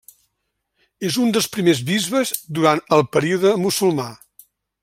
És 1.09 1.19
un 1.25 1.35
dels 1.35 1.49
primers 1.57 1.83
bisbes 1.91 2.33
durant 2.59 2.85
el 2.99 3.07
període 3.19 3.55
musulmà. 3.67 4.13